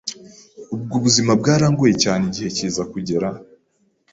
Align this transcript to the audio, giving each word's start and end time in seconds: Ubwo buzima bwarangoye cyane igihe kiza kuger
Ubwo 0.75 0.95
buzima 1.03 1.31
bwarangoye 1.39 1.93
cyane 2.03 2.21
igihe 2.29 2.49
kiza 2.57 2.83
kuger 2.91 3.23